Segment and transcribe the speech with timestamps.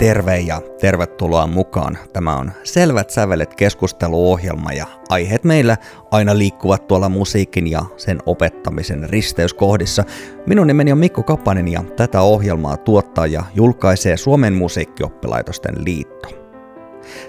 [0.00, 1.98] Terve ja tervetuloa mukaan.
[2.12, 5.76] Tämä on Selvät sävelet keskusteluohjelma ja aiheet meillä
[6.10, 10.04] aina liikkuvat tuolla musiikin ja sen opettamisen risteyskohdissa.
[10.46, 16.28] Minun nimeni on Mikko Kapanen ja tätä ohjelmaa tuottaa ja julkaisee Suomen musiikkioppilaitosten liitto.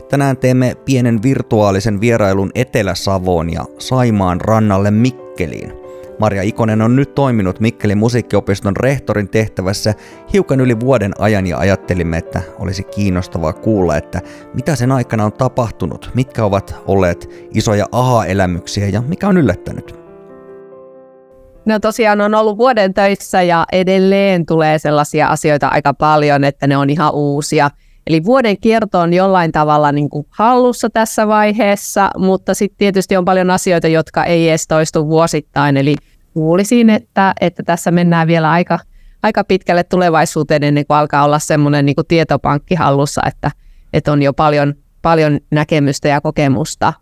[0.10, 5.74] Tänään teemme pienen virtuaalisen vierailun Etelä-Savoon ja Saimaan rannalle Mikkeliin–
[6.22, 9.94] Maria Ikonen on nyt toiminut Mikkelin musiikkiopiston rehtorin tehtävässä
[10.34, 14.22] hiukan yli vuoden ajan ja ajattelimme, että olisi kiinnostavaa kuulla, että
[14.54, 19.96] mitä sen aikana on tapahtunut, mitkä ovat olleet isoja aha-elämyksiä ja mikä on yllättänyt.
[21.66, 26.78] No tosiaan on ollut vuoden töissä ja edelleen tulee sellaisia asioita aika paljon, että ne
[26.78, 27.70] on ihan uusia.
[28.08, 33.26] Eli vuoden kierto on jollain tavalla niin kuin hallussa tässä vaiheessa, mutta sitten tietysti on
[33.26, 35.78] paljon asioita, jotka ei edes toistu vuosittain.
[35.78, 35.96] Eli
[36.34, 38.80] kuulisin, että, että tässä mennään vielä aika,
[39.24, 43.52] aika pitkälle tulevaisuuteen ennen kuin alkaa olla semmoinen niin tietopankki hallussa, että,
[43.94, 46.94] että on jo paljon, paljon näkemystä ja kokemusta.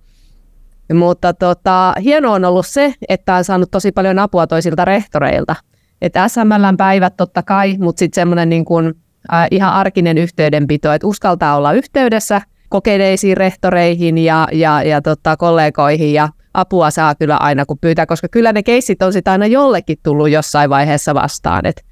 [0.94, 5.56] Mutta tota, hienoa on ollut se, että on saanut tosi paljon apua toisilta rehtoreilta.
[6.02, 8.94] Että SMLn päivät totta kai, mutta sitten semmoinen niin kuin,
[9.34, 16.14] äh, ihan arkinen yhteydenpito, että uskaltaa olla yhteydessä kokeneisiin rehtoreihin ja, ja, ja tota, kollegoihin
[16.14, 19.98] ja apua saa kyllä aina, kun pyytää, koska kyllä ne keissit on sitten aina jollekin
[20.04, 21.66] tullut jossain vaiheessa vastaan.
[21.66, 21.86] Et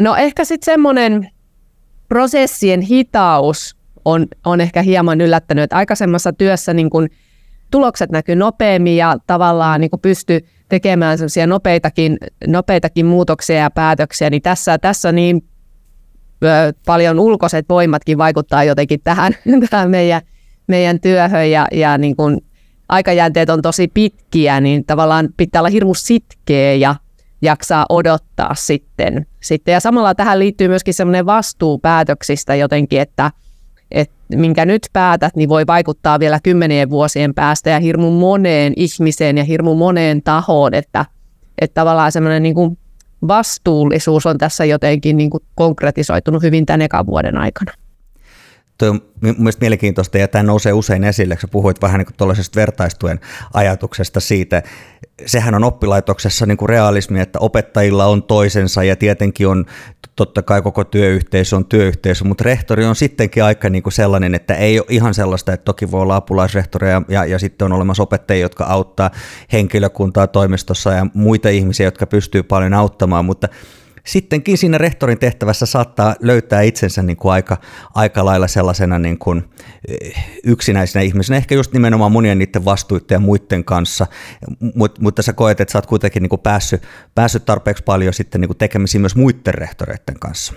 [0.00, 1.30] no ehkä sitten semmoinen
[2.08, 7.08] prosessien hitaus on, on ehkä hieman yllättänyt, että aikaisemmassa työssä niin kun
[7.70, 14.42] tulokset näkyy nopeammin ja tavallaan niin pysty tekemään sellaisia nopeitakin, nopeitakin muutoksia ja päätöksiä, niin
[14.42, 15.44] tässä, tässä niin
[16.86, 19.32] paljon ulkoiset voimatkin vaikuttaa jotenkin tähän,
[19.70, 20.22] tähän meidän,
[20.66, 22.40] meidän työhön ja, ja niin kuin
[22.88, 26.94] aikajänteet on tosi pitkiä, niin tavallaan pitää olla hirmu sitkeä ja
[27.42, 29.26] jaksaa odottaa sitten.
[29.40, 29.72] sitten.
[29.72, 33.30] Ja samalla tähän liittyy myöskin semmoinen vastuu päätöksistä jotenkin, että,
[33.90, 39.38] että minkä nyt päätät, niin voi vaikuttaa vielä kymmenien vuosien päästä ja hirmu moneen ihmiseen
[39.38, 41.04] ja hirmu moneen tahoon, että,
[41.60, 42.78] että tavallaan semmoinen niin kuin
[43.28, 47.72] vastuullisuus on tässä jotenkin niin kuin konkretisoitunut hyvin tämän ekan vuoden aikana.
[48.78, 53.20] Tuo on mielestäni mielenkiintoista ja tämä nousee usein esille, kun puhuit vähän niin tuollaisesta vertaistuen
[53.54, 54.62] ajatuksesta siitä.
[55.26, 59.64] Sehän on oppilaitoksessa niin kuin realismi, että opettajilla on toisensa ja tietenkin on
[60.16, 64.54] totta kai koko työyhteisö on työyhteisö, mutta rehtori on sittenkin aika niin kuin sellainen, että
[64.54, 68.02] ei ole ihan sellaista, että toki voi olla apulaisrehtoreja ja, ja, ja sitten on olemassa
[68.02, 69.10] opettajia, jotka auttaa
[69.52, 73.48] henkilökuntaa toimistossa ja muita ihmisiä, jotka pystyy paljon auttamaan, mutta
[74.06, 77.56] sittenkin siinä rehtorin tehtävässä saattaa löytää itsensä niin kuin aika,
[77.94, 79.44] aika lailla sellaisena niin kuin
[79.88, 84.06] eh, yksinäisenä ihmisenä, ehkä just nimenomaan monien niiden vastuiden ja muiden kanssa,
[84.74, 86.82] Mut, mutta sä koet, että sä oot kuitenkin niin kuin päässyt,
[87.14, 90.52] päässyt tarpeeksi paljon sitten niin kuin tekemisiin myös muiden rehtoreiden kanssa.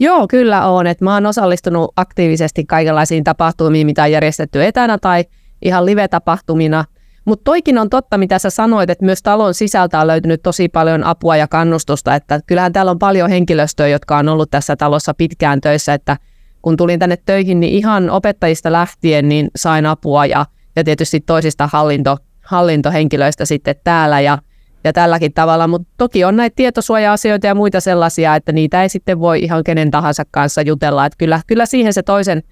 [0.00, 0.86] Joo, kyllä on.
[0.86, 5.24] Et mä oon osallistunut aktiivisesti kaikenlaisiin tapahtumiin, mitä on järjestetty etänä tai
[5.62, 6.84] ihan live-tapahtumina–
[7.28, 11.04] mutta toikin on totta, mitä sä sanoit, että myös talon sisältä on löytynyt tosi paljon
[11.04, 15.60] apua ja kannustusta, että kyllähän täällä on paljon henkilöstöä, jotka on ollut tässä talossa pitkään
[15.60, 16.16] töissä, että
[16.62, 20.46] kun tulin tänne töihin, niin ihan opettajista lähtien niin sain apua ja,
[20.76, 24.38] ja tietysti toisista hallinto, hallintohenkilöistä sitten täällä ja,
[24.84, 29.20] ja tälläkin tavalla, mutta toki on näitä tietosuoja-asioita ja muita sellaisia, että niitä ei sitten
[29.20, 32.42] voi ihan kenen tahansa kanssa jutella, että kyllä, kyllä siihen se toisen,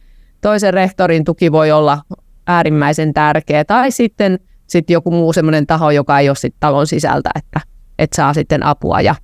[0.40, 1.98] toisen rehtorin tuki voi olla
[2.46, 7.30] äärimmäisen tärkeä, tai sitten sitten joku muu semmoinen taho, joka ei ole sit talon sisältä,
[7.34, 7.60] että,
[7.98, 9.14] että saa sitten apua ja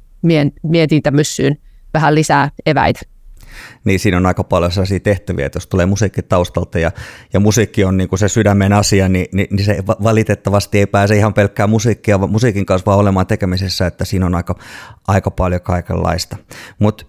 [0.63, 1.57] mietintämyssyyn
[1.95, 3.01] vähän lisää eväitä.
[3.85, 6.91] Niin siinä on aika paljon sellaisia tehtäviä, että jos tulee musiikki taustalta ja,
[7.33, 11.17] ja musiikki on niin kuin se sydämen asia, niin, niin, niin se valitettavasti ei pääse
[11.17, 14.55] ihan pelkkää musiikkia, musiikin kanssa vaan olemaan tekemisessä, että siinä on aika,
[15.09, 16.37] aika paljon kaikenlaista.
[16.79, 17.05] Mutta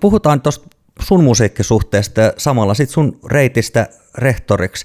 [0.00, 0.68] puhutaan tuosta
[1.02, 3.88] sun musiikkisuhteesta ja samalla sitten sun reitistä
[4.18, 4.84] rehtoriksi.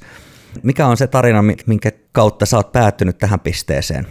[0.64, 4.08] Mikä on se tarina, minkä kautta sä oot päättynyt tähän pisteeseen?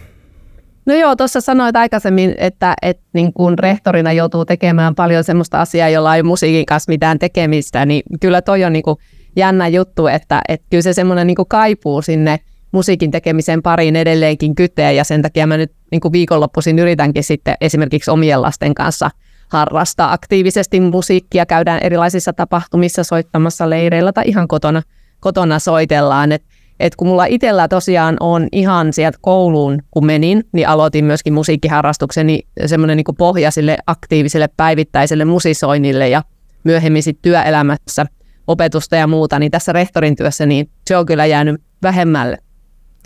[0.86, 5.88] No joo, tuossa sanoit aikaisemmin, että, että niin kun rehtorina joutuu tekemään paljon semmoista asiaa,
[5.88, 8.96] jolla ei musiikin kanssa mitään tekemistä, niin kyllä toi on niin kuin
[9.36, 12.40] jännä juttu, että, että kyllä se semmoinen niin kaipuu sinne
[12.72, 17.56] musiikin tekemisen pariin edelleenkin kytee, ja sen takia mä nyt niin kuin viikonloppuisin yritänkin sitten
[17.60, 19.10] esimerkiksi omien lasten kanssa
[19.48, 24.82] harrastaa aktiivisesti musiikkia, käydään erilaisissa tapahtumissa soittamassa leireillä tai ihan kotona–
[25.24, 26.32] kotona soitellaan.
[26.32, 26.42] Et,
[26.80, 32.42] et kun mulla itsellä tosiaan on ihan sieltä kouluun, kun menin, niin aloitin myöskin musiikkiharrastukseni
[32.66, 36.22] semmoinen niin pohja sille aktiiviselle päivittäiselle musisoinnille ja
[36.64, 38.06] myöhemmin sitten työelämässä
[38.46, 42.38] opetusta ja muuta, niin tässä rehtorin työssä niin se on kyllä jäänyt vähemmälle.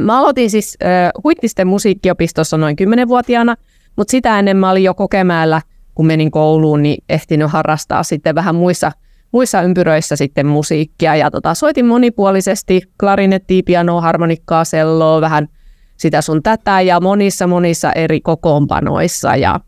[0.02, 3.56] Mä aloitin siis äh, Huittisten musiikkiopistossa noin 10-vuotiaana,
[3.96, 5.62] mutta sitä ennen mä olin jo Kokemäellä,
[5.94, 8.92] kun menin kouluun, niin ehtinyt harrastaa sitten vähän muissa–
[9.32, 15.48] muissa ympyröissä sitten musiikkia ja tota, soitin monipuolisesti klarinettia, pianoa, harmonikkaa, selloa, vähän
[15.96, 19.60] sitä sun tätä ja monissa monissa eri kokoonpanoissa ja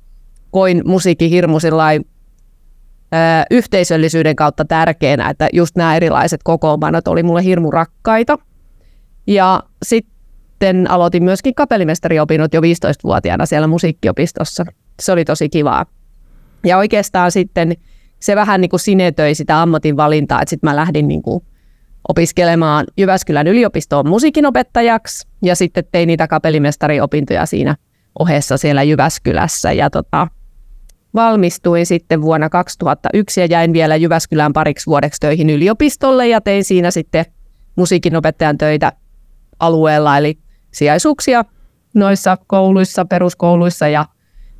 [0.50, 1.58] koin musiikki hirmu
[3.50, 8.38] yhteisöllisyyden kautta tärkeänä, että just nämä erilaiset kokoonpanot oli mulle hirmu rakkaita.
[9.26, 14.64] Ja sitten aloitin myöskin kapellimestariopinnot jo 15-vuotiaana siellä musiikkiopistossa.
[15.00, 15.86] Se oli tosi kivaa.
[16.64, 17.76] Ja oikeastaan sitten
[18.20, 21.44] se vähän niin kuin sinetöi sitä ammatin valintaa, että sitten mä lähdin niin kuin
[22.08, 27.76] opiskelemaan Jyväskylän yliopistoon musiikinopettajaksi ja sitten tein niitä kapellimestariopintoja siinä
[28.18, 29.72] ohessa siellä Jyväskylässä.
[29.72, 30.28] Ja tota,
[31.14, 36.90] valmistuin sitten vuonna 2001 ja jäin vielä Jyväskylään pariksi vuodeksi töihin yliopistolle ja tein siinä
[36.90, 37.24] sitten
[37.76, 38.92] musiikinopettajan töitä
[39.60, 40.38] alueella, eli
[40.70, 41.44] sijaisuuksia
[41.94, 44.06] noissa kouluissa, peruskouluissa ja,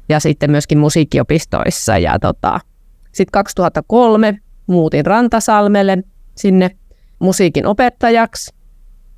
[0.09, 1.99] ja sitten myöskin musiikkiopistoissa.
[1.99, 2.61] Ja tota,
[3.13, 5.99] sitten 2003 muutin Rantasalmelle
[6.37, 6.71] sinne
[7.19, 8.55] musiikin opettajaksi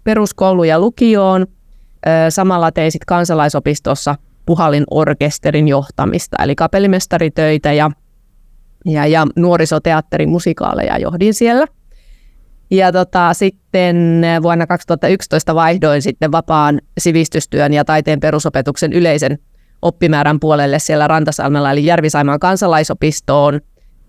[0.04, 1.46] peruskoulu ja lukioon.
[2.28, 4.14] Samalla tein sitten kansalaisopistossa
[4.46, 7.90] puhalin orkesterin johtamista, eli kapellimestaritöitä ja,
[8.86, 11.66] ja, ja nuorisoteatterin musikaaleja johdin siellä.
[12.70, 19.38] Ja tota, sitten vuonna 2011 vaihdoin sitten vapaan sivistystyön ja taiteen perusopetuksen yleisen
[19.82, 23.60] oppimäärän puolelle siellä Rantasalmella, eli Järvisaimaan kansalaisopistoon.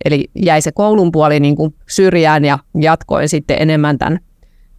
[0.06, 4.20] Eli jäi se koulun puoli niin kuin syrjään ja jatkoin sitten enemmän tämän,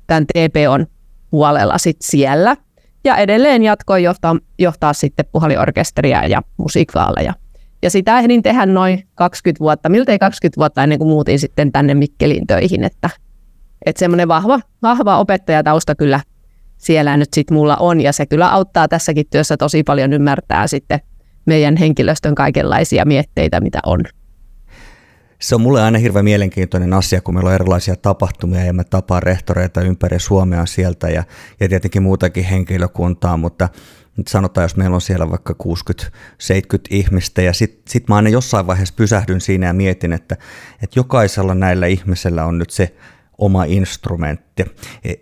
[0.07, 0.87] tämän TPOn
[1.31, 2.57] puolella sit siellä.
[3.05, 7.35] Ja edelleen jatkoin johtaa, johtaa sitten puhaliorkesteria ja musiikaaleja.
[7.83, 11.95] Ja sitä ehdin tehdä noin 20 vuotta, miltei 20 vuotta ennen kuin muutin sitten tänne
[11.95, 13.11] Mikkeliin töihin, että,
[13.87, 16.21] että semmoinen vahva, vahva opettajatausta kyllä
[16.77, 21.01] siellä nyt sitten mulla on, ja se kyllä auttaa tässäkin työssä tosi paljon ymmärtää sitten
[21.47, 24.01] meidän henkilöstön kaikenlaisia mietteitä, mitä on
[25.45, 29.23] se on mulle aina hirveän mielenkiintoinen asia, kun meillä on erilaisia tapahtumia ja mä tapaan
[29.23, 31.25] rehtoreita ympäri Suomea sieltä ja,
[31.61, 33.69] ja tietenkin muutakin henkilökuntaa, mutta
[34.17, 36.07] nyt sanotaan, jos meillä on siellä vaikka 60-70
[36.91, 40.37] ihmistä ja sitten sit mä aina jossain vaiheessa pysähdyn siinä ja mietin, että,
[40.83, 42.95] että jokaisella näillä ihmisellä on nyt se
[43.39, 44.65] oma instrumentti.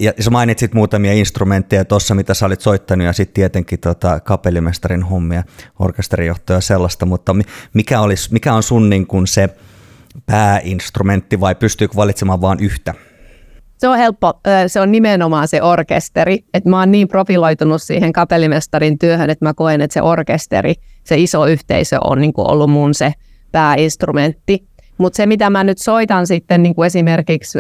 [0.01, 5.03] Ja sä mainitsit muutamia instrumentteja tuossa, mitä sä olit soittanut, ja sitten tietenkin tota, kapellimestarin
[5.03, 5.45] hommia,
[5.79, 7.37] orkesterijohtaja ja sellaista, mutta
[7.75, 9.49] mikä, olisi, mikä on sun niin kun se,
[10.27, 12.95] pääinstrumentti vai pystyykö valitsemaan vain yhtä?
[13.79, 18.99] Se on helppo, se on nimenomaan se orkesteri, että mä oon niin profiloitunut siihen kapellimestarin
[18.99, 20.75] työhön, että mä koen, että se orkesteri,
[21.05, 23.13] se iso yhteisö on niin kuin ollut mun se
[23.53, 24.67] pääinstrumentti.
[24.99, 27.59] Mutta se, mitä mä nyt soitan sitten niin kuin esimerkiksi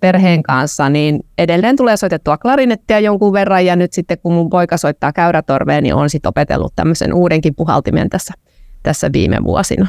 [0.00, 4.76] perheen kanssa, niin edelleen tulee soitettua klarinettia jonkun verran, ja nyt sitten kun mun poika
[4.76, 8.34] soittaa käyrätorvea, niin on sitten opetellut tämmöisen uudenkin puhaltimen tässä,
[8.82, 9.86] tässä viime vuosina.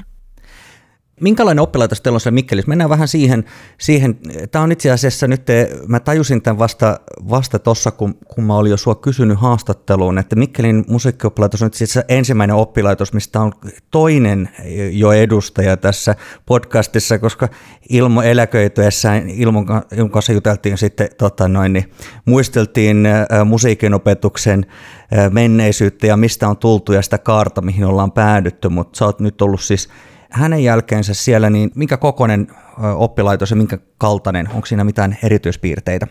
[1.24, 2.70] Minkälainen oppilaitos teillä on siellä Mikkelissä?
[2.70, 3.44] Mennään vähän siihen.
[3.78, 4.18] siihen.
[4.52, 5.42] Tämä on itse asiassa nyt,
[5.88, 7.00] mä tajusin tämän vasta,
[7.30, 11.84] vasta tuossa, kun, kun mä olin jo sua kysynyt haastatteluun, että Mikkelin musiikkioppilaitos on itse
[11.84, 13.52] asiassa ensimmäinen oppilaitos, mistä on
[13.92, 14.50] toinen
[14.92, 16.16] jo edustaja tässä
[16.46, 17.50] podcastissa, koska
[17.90, 19.66] Ilmo eläköityessään Ilmon,
[20.12, 21.92] kanssa juteltiin sitten, tota noin, niin
[22.26, 24.66] muisteltiin äh, musiikinopetuksen
[25.18, 29.20] äh, menneisyyttä ja mistä on tultu ja sitä kaarta, mihin ollaan päädytty, mutta sä oot
[29.20, 29.90] nyt ollut siis
[30.34, 32.48] hänen jälkeensä siellä, niin minkä kokoinen
[32.96, 34.50] oppilaitos ja minkä kaltainen?
[34.54, 36.08] Onko siinä mitään erityispiirteitä?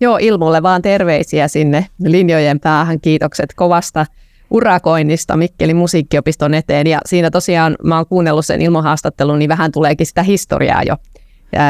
[0.00, 3.00] Joo, Ilmulle vaan terveisiä sinne linjojen päähän.
[3.00, 4.06] Kiitokset kovasta
[4.50, 6.86] urakoinnista Mikkelin musiikkiopiston eteen.
[6.86, 10.96] Ja siinä tosiaan mä oon kuunnellut sen ilmohaastattelun, niin vähän tuleekin sitä historiaa jo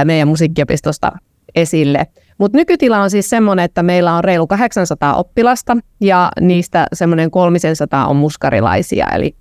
[0.05, 1.13] meidän musiikkiopistosta
[1.55, 2.07] esille.
[2.39, 8.07] Mutta nykytila on siis semmoinen, että meillä on reilu 800 oppilasta ja niistä semmoinen 300
[8.07, 9.37] on muskarilaisia, eli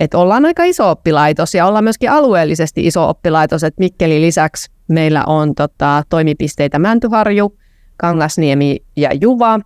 [0.00, 5.24] että ollaan aika iso oppilaitos ja ollaan myöskin alueellisesti iso oppilaitos, että Mikkeli lisäksi meillä
[5.26, 7.58] on tota, toimipisteitä Mäntyharju,
[7.96, 9.60] Kangasniemi ja Juva,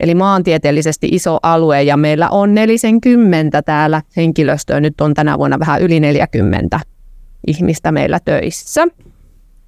[0.00, 5.82] eli maantieteellisesti iso alue ja meillä on 40 täällä henkilöstöä, nyt on tänä vuonna vähän
[5.82, 6.80] yli 40
[7.46, 8.86] ihmistä meillä töissä.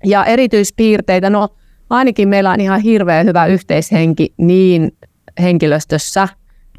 [0.05, 1.49] Ja erityispiirteitä, no
[1.90, 4.97] ainakin meillä on ihan hirveän hyvä yhteishenki niin
[5.43, 6.29] henkilöstössä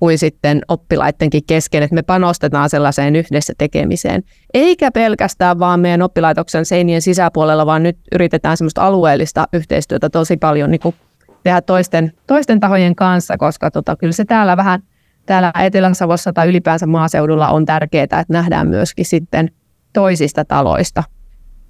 [0.01, 4.23] kuin sitten oppilaittenkin kesken, että me panostetaan sellaiseen yhdessä tekemiseen.
[4.53, 10.71] Eikä pelkästään vaan meidän oppilaitoksen seinien sisäpuolella, vaan nyt yritetään semmoista alueellista yhteistyötä tosi paljon
[10.71, 10.95] niin kuin
[11.43, 14.83] tehdä toisten, toisten tahojen kanssa, koska tota, kyllä se täällä vähän
[15.25, 19.51] täällä Etelä-Savossa tai ylipäänsä maaseudulla on tärkeää, että nähdään myöskin sitten
[19.93, 21.03] toisista taloista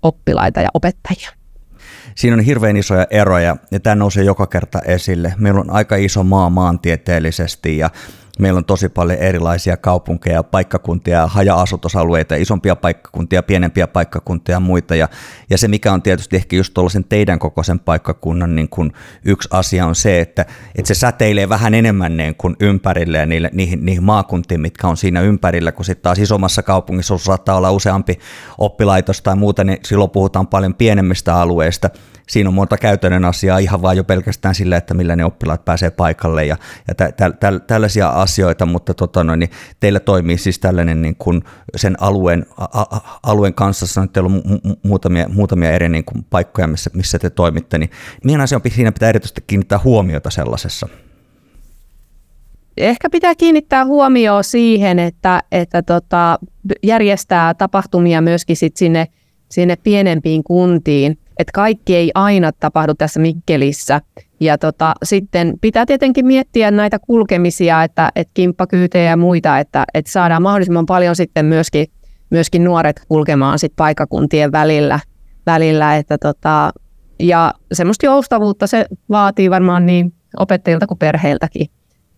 [0.01, 1.29] oppilaita ja opettajia.
[2.15, 5.33] Siinä on hirveän isoja eroja ja tämä nousee joka kerta esille.
[5.37, 7.89] Meillä on aika iso maa maantieteellisesti ja
[8.41, 14.95] Meillä on tosi paljon erilaisia kaupunkeja, paikkakuntia, haja-asutusalueita, isompia paikkakuntia, pienempiä paikkakuntia ja muita.
[14.95, 15.09] Ja,
[15.49, 18.91] ja se, mikä on tietysti ehkä just tuollaisen teidän kokoisen paikkakunnan niin kun
[19.25, 20.45] yksi asia on se, että,
[20.75, 24.97] että se säteilee vähän enemmän niin kuin ympärille ja niille, niihin, niihin maakuntiin, mitkä on
[24.97, 28.19] siinä ympärillä, kun sitten taas isommassa kaupungissa saattaa olla useampi
[28.57, 31.89] oppilaitos tai muuta, niin silloin puhutaan paljon pienemmistä alueista
[32.31, 35.89] siinä on monta käytännön asiaa ihan vaan jo pelkästään sillä, että millä ne oppilaat pääsee
[35.89, 36.57] paikalle ja,
[36.87, 41.15] ja tä, tä, tä, tällaisia asioita, mutta tota noin, niin teillä toimii siis tällainen niin
[41.15, 41.43] kuin
[41.75, 46.05] sen alueen, a, a, alueen kanssa, sanoin, että teillä on mu- muutamia, muutamia eri niin
[46.05, 47.89] kuin paikkoja, missä, missä te toimitte, niin
[48.23, 50.87] mihin asiaan siinä pitää erityisesti kiinnittää huomiota sellaisessa?
[52.77, 56.39] Ehkä pitää kiinnittää huomioon siihen, että, että tota,
[56.83, 59.07] järjestää tapahtumia myöskin sit sinne,
[59.49, 64.01] sinne pienempiin kuntiin– että kaikki ei aina tapahdu tässä Mikkelissä.
[64.39, 70.11] Ja tota, sitten pitää tietenkin miettiä näitä kulkemisia, että, että kimppakyytejä ja muita, että, että
[70.11, 71.87] saadaan mahdollisimman paljon sitten myöskin,
[72.29, 74.99] myöskin nuoret kulkemaan sit paikakuntien välillä.
[75.45, 76.71] välillä että tota,
[77.19, 81.67] ja semmoista joustavuutta se vaatii varmaan niin opettajilta kuin perheiltäkin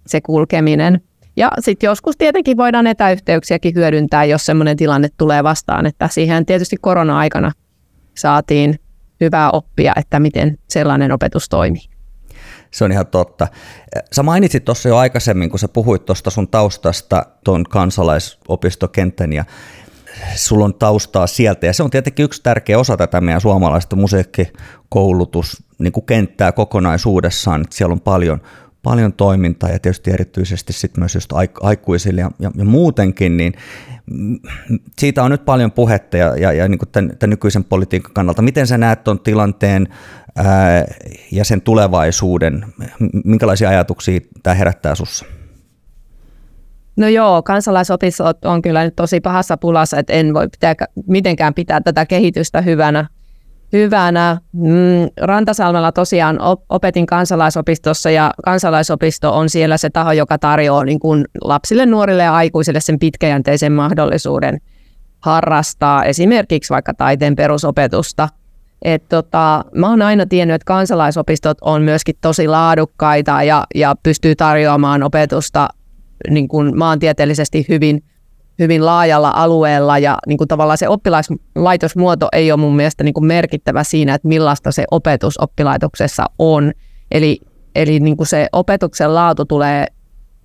[0.08, 1.02] se kulkeminen.
[1.36, 6.76] Ja sitten joskus tietenkin voidaan etäyhteyksiäkin hyödyntää, jos semmoinen tilanne tulee vastaan, että siihen tietysti
[6.82, 7.52] korona-aikana
[8.18, 8.80] saatiin
[9.22, 11.82] hyvää oppia, että miten sellainen opetus toimii.
[12.72, 13.48] Se on ihan totta.
[14.12, 19.46] Sä mainitsit tuossa jo aikaisemmin, kun sä puhuit tuosta sun taustasta tuon kansalaisopistokentän ja
[20.36, 25.64] sulla on taustaa sieltä ja se on tietenkin yksi tärkeä osa tätä meidän suomalaista musiikkikoulutus
[25.80, 28.42] niin kuin kenttää kokonaisuudessaan, että siellä on paljon,
[28.84, 33.54] paljon toimintaa ja tietysti erityisesti sit myös just aikuisille ja, ja, ja muutenkin, niin
[35.00, 38.42] siitä on nyt paljon puhetta ja, ja, ja niin kuin tämän, tämän nykyisen politiikan kannalta.
[38.42, 39.88] Miten sä näet tuon tilanteen
[40.36, 40.86] ää,
[41.32, 42.66] ja sen tulevaisuuden?
[43.26, 45.26] Minkälaisia ajatuksia tämä herättää sussa?
[46.98, 50.76] No joo, kansalaisopistot on kyllä nyt tosi pahassa pulassa, että en voi pitää,
[51.08, 53.08] mitenkään pitää tätä kehitystä hyvänä
[53.74, 54.38] hyvänä.
[54.52, 54.72] Mm,
[55.22, 56.40] Rantasalmella tosiaan
[56.70, 62.36] opetin kansalaisopistossa ja kansalaisopisto on siellä se taho, joka tarjoaa niin kuin lapsille, nuorille ja
[62.36, 64.62] aikuisille sen pitkäjänteisen mahdollisuuden
[65.20, 68.30] harrastaa esimerkiksi vaikka taiteen perusopetusta.
[68.82, 74.36] Et tota, mä oon aina tiennyt, että kansalaisopistot on myöskin tosi laadukkaita ja, ja pystyy
[74.36, 75.68] tarjoamaan opetusta
[76.30, 78.04] niin kuin maantieteellisesti hyvin–
[78.60, 83.26] hyvin laajalla alueella ja niin kuin tavallaan se oppilaitosmuoto ei ole mun mielestä niin kuin
[83.26, 86.72] merkittävä siinä, että millaista se opetus oppilaitoksessa on.
[87.12, 87.40] Eli,
[87.76, 89.88] eli niin kuin se opetuksen laatu tulee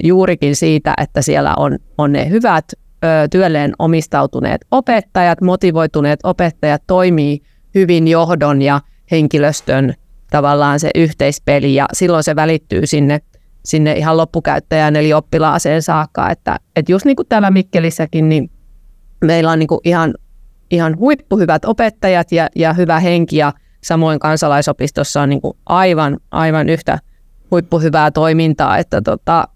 [0.05, 7.41] juurikin siitä, että siellä on, on ne hyvät ö, työlleen omistautuneet opettajat, motivoituneet opettajat toimii
[7.75, 9.95] hyvin johdon ja henkilöstön
[10.31, 13.21] tavallaan se yhteispeli ja silloin se välittyy sinne
[13.69, 16.31] sinne ihan loppukäyttäjään eli oppilaaseen saakka.
[16.31, 18.51] Että, että just niin kuin täällä Mikkelissäkin, niin
[19.25, 20.15] meillä on niin kuin ihan,
[20.71, 23.53] ihan huippuhyvät opettajat ja, ja hyvä henki ja
[23.85, 26.99] samoin kansalaisopistossa on niin kuin aivan, aivan yhtä
[27.51, 29.49] huippuhyvää toimintaa, että tota,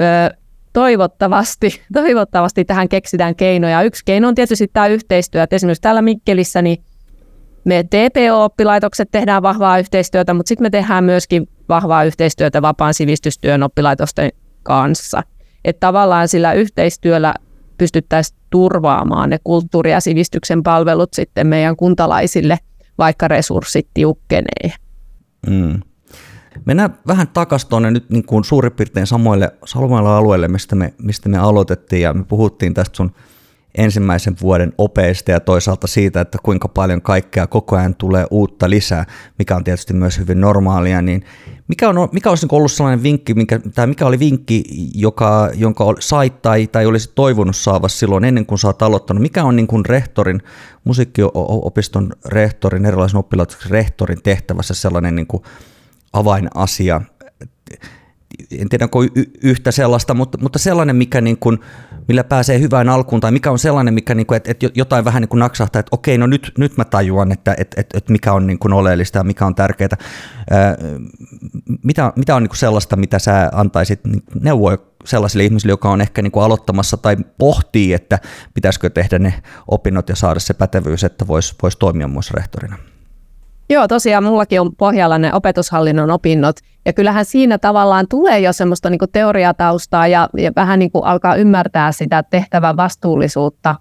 [0.00, 0.04] ö,
[0.72, 3.82] toivottavasti, toivottavasti tähän keksitään keinoja.
[3.82, 6.84] Yksi keino on tietysti tämä yhteistyö, että esimerkiksi täällä Mikkelissä niin
[7.64, 14.30] me TPO-oppilaitokset tehdään vahvaa yhteistyötä, mutta sitten me tehdään myöskin vahvaa yhteistyötä vapaan sivistystyön oppilaitosten
[14.62, 15.22] kanssa.
[15.64, 17.34] Että tavallaan sillä yhteistyöllä
[17.78, 22.58] pystyttäisiin turvaamaan ne kulttuuri- ja sivistyksen palvelut sitten meidän kuntalaisille,
[22.98, 24.72] vaikka resurssit tiukkenee.
[25.46, 25.80] Mm.
[26.64, 31.28] Mennään vähän takaisin tuonne nyt niin kuin suurin piirtein samoille, samoille alueille, mistä me, mistä
[31.28, 33.12] me aloitettiin, ja me puhuttiin tästä sun
[33.74, 39.04] ensimmäisen vuoden opeista ja toisaalta siitä, että kuinka paljon kaikkea koko ajan tulee uutta lisää,
[39.38, 41.24] mikä on tietysti myös hyvin normaalia, niin
[41.68, 46.42] mikä, on, mikä olisi ollut sellainen vinkki, mikä, tai mikä oli vinkki, joka, jonka sait
[46.42, 49.22] tai, tai olisi toivonut saava silloin ennen kuin oot aloittanut?
[49.22, 50.42] Mikä on niin kuin rehtorin,
[50.84, 55.42] musiikkiopiston rehtorin, erilaisen oppilaitoksen rehtorin tehtävässä sellainen niin kuin
[56.12, 57.00] avainasia,
[58.58, 61.58] en tiedä onko y- yhtä sellaista, mutta, mutta sellainen, mikä niin kuin,
[62.08, 65.20] millä pääsee hyvään alkuun, tai mikä on sellainen, mikä niin kuin, että, että jotain vähän
[65.20, 68.32] niin kuin naksahtaa, että okei, no nyt, nyt mä tajuan, että, että, että, että mikä
[68.32, 69.96] on niin kuin oleellista ja mikä on tärkeää.
[71.82, 76.00] mitä, mitä on niin kuin sellaista, mitä sä antaisit niin neuvoa sellaisille ihmisille, joka on
[76.00, 78.18] ehkä niin kuin aloittamassa tai pohtii, että
[78.54, 79.34] pitäisikö tehdä ne
[79.68, 82.76] opinnot ja saada se pätevyys, että voisi vois toimia myös rehtorina?
[83.70, 88.90] Joo, tosiaan mullakin on pohjalla ne opetushallinnon opinnot, ja kyllähän siinä tavallaan tulee jo semmoista
[88.90, 93.74] niin kuin teoriataustaa ja, ja vähän niin kuin alkaa ymmärtää sitä tehtävän vastuullisuutta,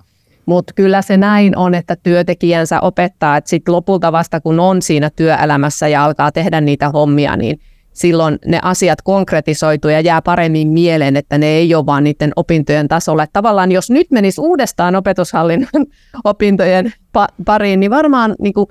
[0.45, 5.09] mutta kyllä se näin on, että työntekijänsä opettaa, että sitten lopulta vasta kun on siinä
[5.15, 7.59] työelämässä ja alkaa tehdä niitä hommia, niin
[7.93, 12.87] silloin ne asiat konkretisoituu ja jää paremmin mieleen, että ne ei ole vaan niiden opintojen
[12.87, 13.23] tasolla.
[13.23, 15.85] Että tavallaan jos nyt menisi uudestaan opetushallinnon
[16.23, 18.67] opintojen pa- pariin, niin varmaan niin kuin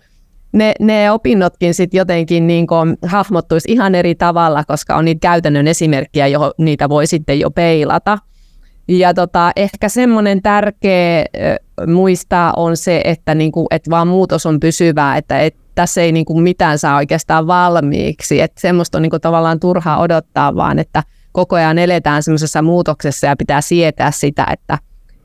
[0.59, 2.67] ne, ne opinnotkin sitten jotenkin niin
[3.07, 8.19] hahmottuisi ihan eri tavalla, koska on niitä käytännön esimerkkejä, johon niitä voi sitten jo peilata.
[8.89, 11.25] Ja tota, ehkä semmoinen tärkeä
[11.87, 16.41] muistaa on se, että, niinku, että vaan muutos on pysyvää, että et, tässä ei niinku
[16.41, 18.41] mitään saa oikeastaan valmiiksi.
[18.41, 23.37] Että semmoista on niinku tavallaan turhaa odottaa, vaan että koko ajan eletään semmoisessa muutoksessa ja
[23.37, 24.79] pitää sietää sitä, että,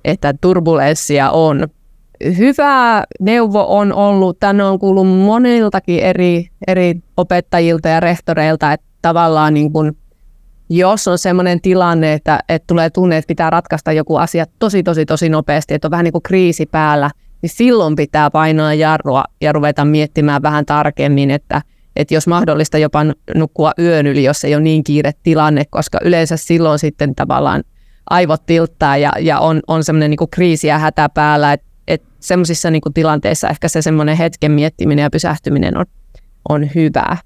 [0.05, 1.67] että turbulenssia on.
[2.37, 9.53] Hyvä neuvo on ollut, tänne on kuullut moniltakin eri, eri opettajilta ja rehtoreilta, että tavallaan
[9.53, 9.97] niin kuin
[10.69, 15.05] jos on sellainen tilanne, että, että tulee tunne, että pitää ratkaista joku asia tosi, tosi,
[15.05, 17.09] tosi nopeasti, että on vähän niin kuin kriisi päällä,
[17.41, 21.61] niin silloin pitää painaa jarrua ja ruveta miettimään vähän tarkemmin, että,
[21.95, 22.99] että jos mahdollista jopa
[23.35, 27.63] nukkua yön yli, jos ei ole niin kiire tilanne, koska yleensä silloin sitten tavallaan
[28.09, 32.71] aivot tilttaa ja, ja on, on semmoinen niin kriisi ja hätä päällä, että että semmoisissa
[32.71, 35.85] niin tilanteissa ehkä se semmoinen hetken miettiminen ja pysähtyminen on,
[36.49, 37.17] on hyvää.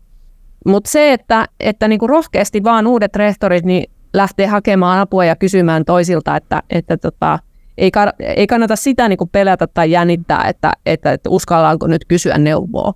[0.65, 5.85] Mutta se, että, että niinku rohkeasti vaan uudet rehtorit niin lähtee hakemaan apua ja kysymään
[5.85, 7.39] toisilta, että, että tota,
[7.77, 12.93] ei, ei kannata sitä niinku pelätä tai jännittää, että, että, että uskallaanko nyt kysyä neuvoa,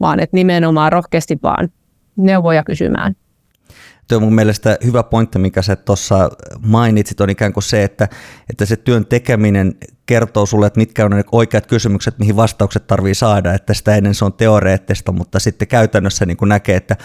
[0.00, 1.68] vaan että nimenomaan rohkeasti vaan
[2.16, 3.16] neuvoja kysymään.
[4.08, 6.30] Tuo on mun mielestä hyvä pointti, mikä sä tuossa
[6.66, 8.08] mainitsit, on ikään kuin se, että,
[8.50, 9.74] että se työn tekeminen
[10.06, 14.14] kertoo sulle, että mitkä on ne oikeat kysymykset, mihin vastaukset tarvii saada, että sitä ennen
[14.14, 16.96] se on teoreettista, mutta sitten käytännössä niin näkee, että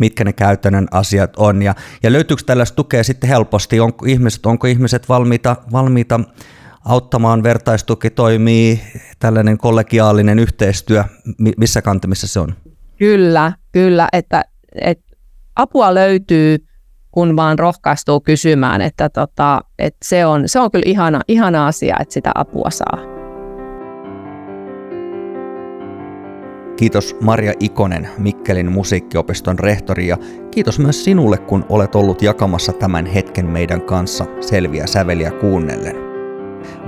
[0.00, 1.62] mitkä ne käytännön asiat on.
[1.62, 3.80] Ja, ja löytyykö tällaista tukea sitten helposti?
[3.80, 6.20] Onko ihmiset, onko ihmiset valmiita, valmiita
[6.84, 8.82] auttamaan, vertaistuki toimii,
[9.18, 11.04] tällainen kollegiaalinen yhteistyö,
[11.56, 12.54] missä kantimissa se on?
[12.98, 15.05] Kyllä, kyllä, että, että
[15.56, 16.58] apua löytyy,
[17.10, 19.60] kun vaan rohkaistuu kysymään, että, tota,
[20.04, 22.98] se, on, se on kyllä ihana, ihana asia, että sitä apua saa.
[26.76, 30.16] Kiitos Maria Ikonen, Mikkelin musiikkiopiston rehtori ja
[30.50, 35.96] kiitos myös sinulle, kun olet ollut jakamassa tämän hetken meidän kanssa selviä säveliä kuunnellen.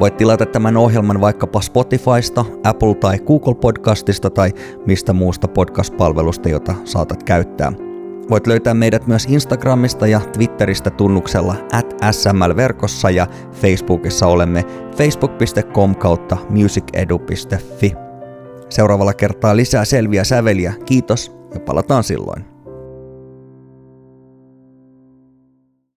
[0.00, 4.52] Voit tilata tämän ohjelman vaikkapa Spotifysta, Apple tai Google Podcastista tai
[4.87, 7.72] mistä muusta podcast-palvelusta, jota saatat käyttää–
[8.30, 14.64] Voit löytää meidät myös Instagramista ja Twitteristä tunnuksella at smlverkossa ja Facebookissa olemme
[14.96, 17.94] facebook.com kautta musicedu.fi.
[18.68, 20.74] Seuraavalla kertaa lisää selviä säveliä.
[20.84, 22.58] Kiitos ja palataan silloin.